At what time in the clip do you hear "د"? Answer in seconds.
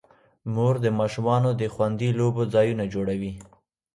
0.85-0.87, 1.61-1.63